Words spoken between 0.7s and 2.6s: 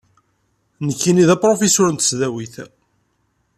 Nekkini d apṛufisur n tesdawit.